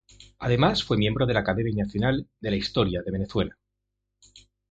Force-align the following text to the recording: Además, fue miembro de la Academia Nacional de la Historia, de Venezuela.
Además, 0.39 0.83
fue 0.83 0.97
miembro 0.97 1.27
de 1.27 1.35
la 1.35 1.41
Academia 1.41 1.83
Nacional 1.83 2.27
de 2.39 2.49
la 2.49 2.55
Historia, 2.57 3.03
de 3.05 3.11
Venezuela. 3.11 3.55